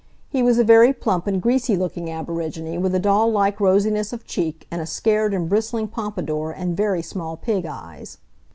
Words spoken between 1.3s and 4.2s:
greasy looking aborigine with a doll like rosiness